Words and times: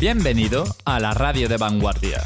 Bienvenido 0.00 0.62
a 0.84 1.00
la 1.00 1.12
radio 1.12 1.48
de 1.48 1.56
vanguardia. 1.56 2.22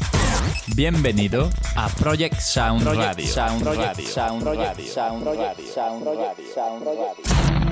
Bienvenido 0.75 1.49
a 1.75 1.89
Project 1.89 2.39
Sound 2.39 2.83
Radio. 2.83 3.25
Sound 3.25 3.65
Radio. 3.65 4.05
Sound 4.05 4.43
Radio. 4.43 4.85
Sound 4.85 5.25
Radio. 5.25 5.65
Sound 5.73 6.05
Radio. 6.85 7.62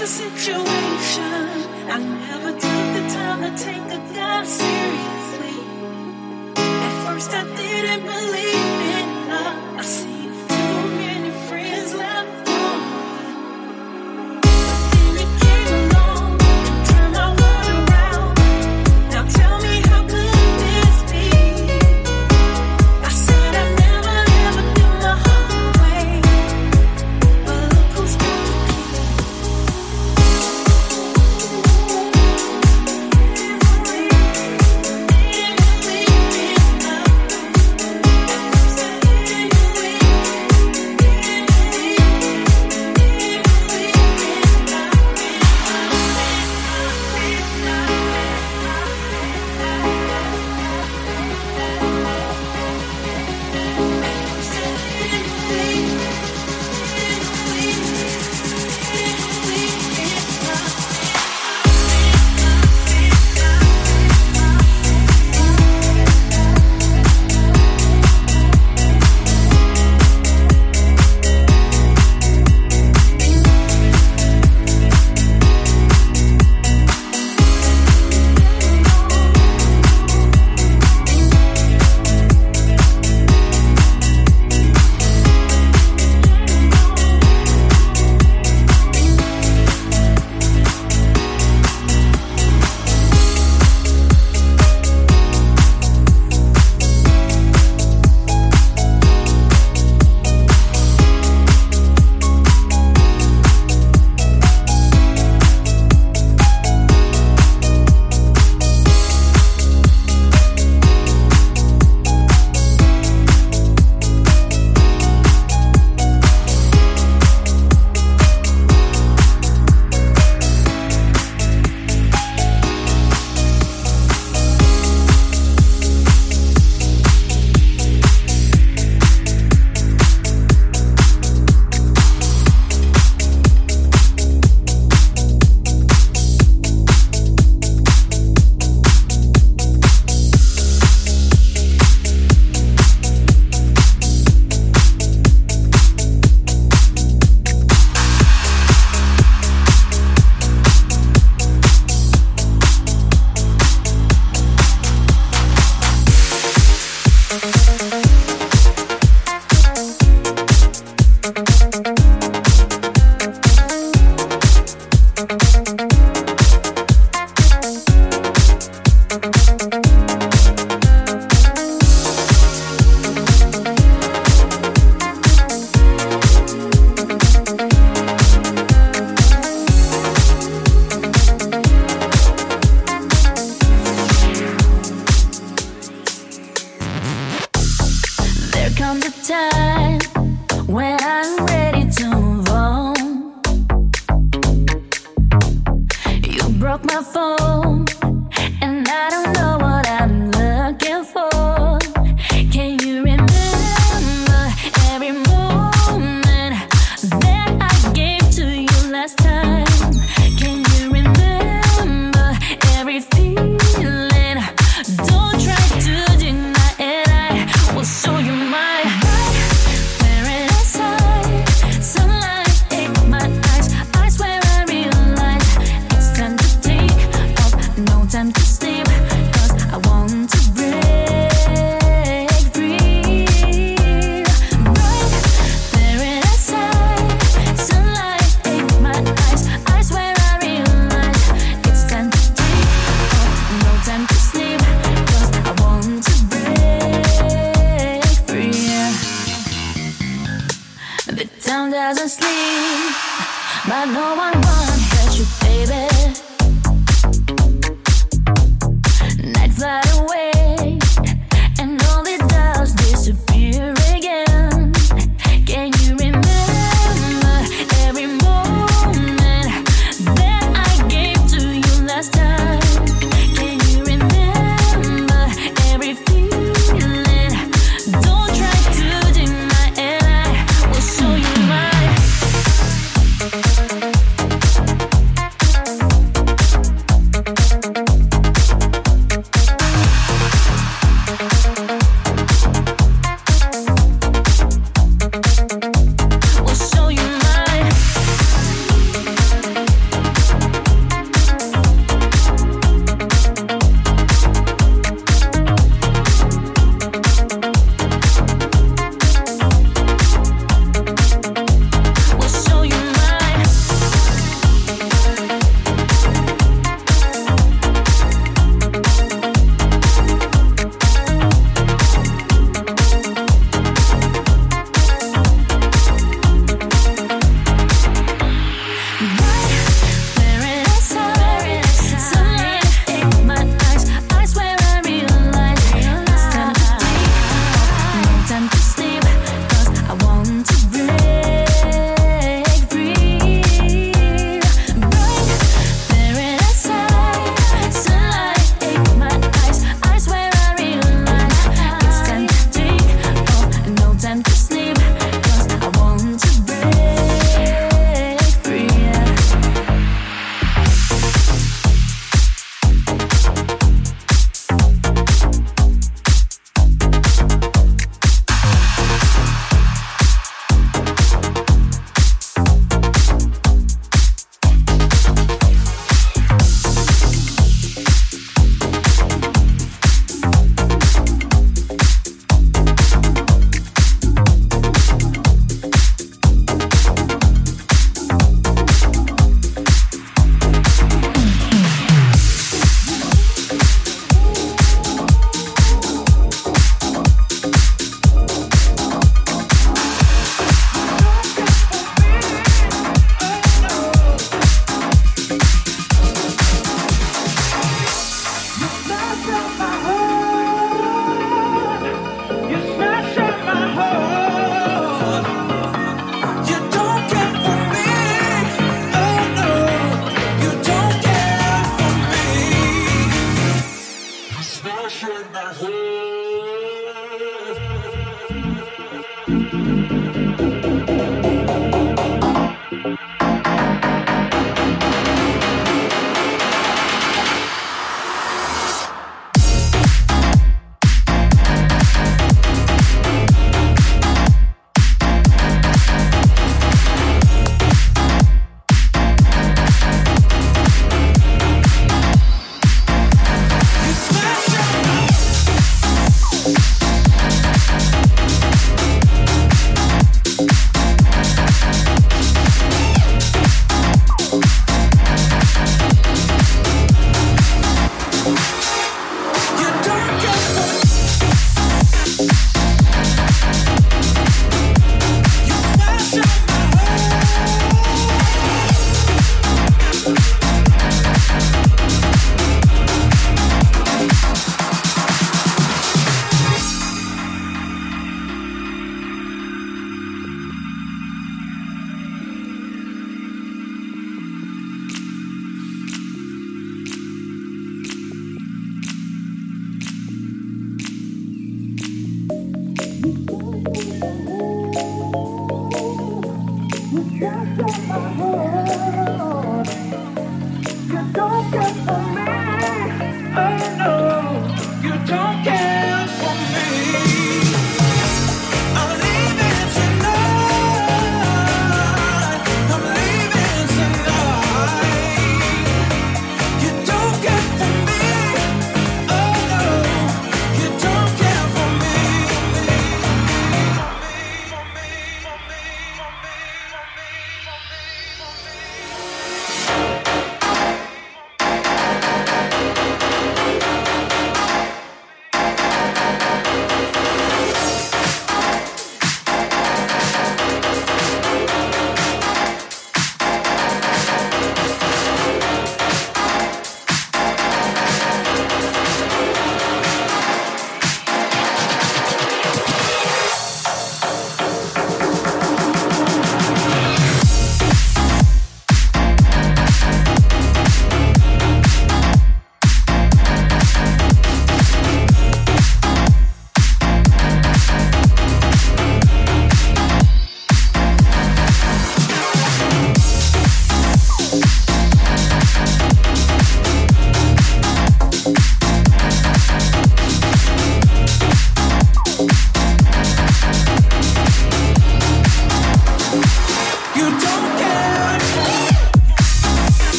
It's 0.00 0.12
a 0.12 0.30
situation. 0.30 1.24
I 1.90 1.98
never 1.98 2.52
took 2.52 2.60
the 2.62 3.04
time 3.12 3.40
to 3.42 3.64
take 3.64 3.82
a 3.82 4.14
guy 4.14 4.44
seriously. 4.44 5.58
At 6.54 7.04
first, 7.04 7.34
I 7.34 7.42
didn't 7.56 8.06
believe. 8.06 8.27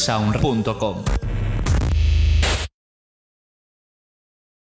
www.projectsound.com. 0.00 1.09